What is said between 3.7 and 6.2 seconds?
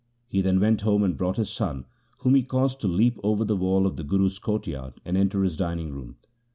of the Guru's courtyard and enter his dining room.